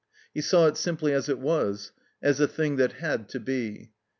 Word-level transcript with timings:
He 0.33 0.41
saw 0.41 0.65
it 0.65 0.77
simply 0.77 1.13
as 1.13 1.29
it 1.29 1.37
was, 1.37 1.91
as 2.23 2.39
a 2.39 2.47
thing 2.47 2.77
that 2.77 2.93
had 2.93 3.29
to 3.29 3.39
be. 3.39 3.91